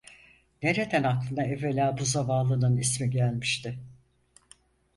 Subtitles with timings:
[0.63, 3.77] Nereden aklına evvela bu zavallının ismi gelmişti?